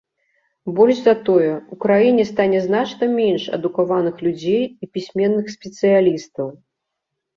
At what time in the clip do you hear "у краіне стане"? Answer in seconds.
1.75-2.59